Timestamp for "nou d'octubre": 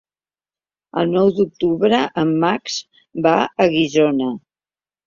1.17-2.01